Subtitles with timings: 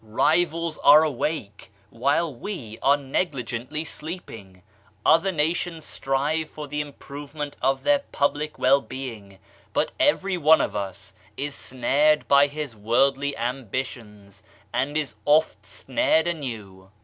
[0.03, 4.63] Rivals are awake, while we are negligently sleepingl
[5.05, 9.37] Other nations strive for the improve ment of their public well being,
[9.73, 14.41] but every one of us is snared by his worldly ambitions,
[14.73, 16.89] and "is oft snared anew."